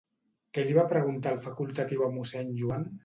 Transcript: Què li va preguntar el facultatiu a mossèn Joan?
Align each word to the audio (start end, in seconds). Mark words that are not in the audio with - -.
Què 0.57 0.61
li 0.69 0.77
va 0.77 0.85
preguntar 0.93 1.33
el 1.35 1.39
facultatiu 1.43 2.07
a 2.07 2.09
mossèn 2.17 2.51
Joan? 2.63 2.89